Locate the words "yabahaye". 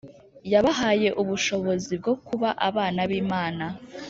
0.51-1.09